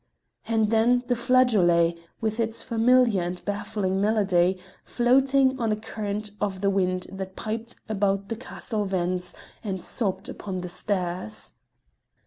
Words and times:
And 0.47 0.71
then 0.71 1.03
the 1.05 1.15
flageolet, 1.15 1.95
with 2.21 2.39
its 2.39 2.63
familiar 2.63 3.21
and 3.21 3.45
baffling 3.45 4.01
melody, 4.01 4.57
floating 4.83 5.59
on 5.59 5.71
a 5.71 5.75
current 5.75 6.31
of 6.41 6.61
the 6.61 6.71
wind 6.71 7.05
that 7.11 7.35
piped 7.35 7.75
about 7.87 8.27
the 8.29 8.35
castle 8.35 8.85
vents 8.85 9.35
and 9.63 9.79
sobbed 9.79 10.27
upon 10.27 10.61
the 10.61 10.69
stairs. 10.69 11.53